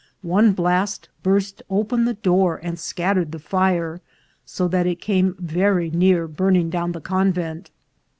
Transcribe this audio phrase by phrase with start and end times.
[0.23, 4.01] One blast burst open the door and scattered the fire,
[4.43, 7.69] so that it came very near burn ing down the convent.